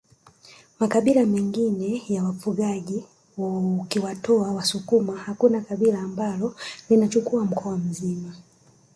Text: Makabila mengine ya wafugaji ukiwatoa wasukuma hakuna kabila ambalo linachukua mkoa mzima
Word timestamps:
Makabila 0.79 1.25
mengine 1.25 2.03
ya 2.09 2.23
wafugaji 2.23 3.03
ukiwatoa 3.81 4.51
wasukuma 4.51 5.17
hakuna 5.17 5.61
kabila 5.61 5.99
ambalo 5.99 6.55
linachukua 6.89 7.45
mkoa 7.45 7.77
mzima 7.77 8.35